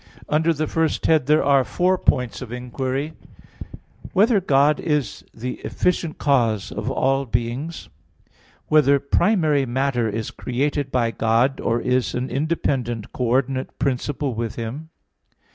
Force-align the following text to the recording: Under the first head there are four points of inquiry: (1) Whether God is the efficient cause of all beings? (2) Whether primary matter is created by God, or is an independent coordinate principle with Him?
Under 0.27 0.51
the 0.51 0.65
first 0.65 1.05
head 1.05 1.27
there 1.27 1.43
are 1.43 1.63
four 1.63 1.95
points 1.95 2.41
of 2.41 2.51
inquiry: 2.51 3.13
(1) 4.01 4.09
Whether 4.13 4.41
God 4.41 4.79
is 4.79 5.23
the 5.31 5.57
efficient 5.59 6.17
cause 6.17 6.71
of 6.71 6.89
all 6.89 7.27
beings? 7.27 7.87
(2) 8.25 8.31
Whether 8.69 8.99
primary 8.99 9.67
matter 9.67 10.09
is 10.09 10.31
created 10.31 10.91
by 10.91 11.11
God, 11.11 11.59
or 11.61 11.79
is 11.79 12.15
an 12.15 12.31
independent 12.31 13.13
coordinate 13.13 13.77
principle 13.77 14.33
with 14.33 14.55
Him? 14.55 14.89